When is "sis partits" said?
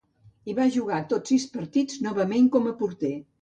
1.33-2.01